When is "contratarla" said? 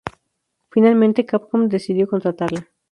2.07-2.67